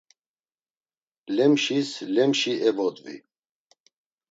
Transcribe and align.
Lemşis 1.35 1.89
lemşi 2.13 2.53
evodvi. 2.69 3.15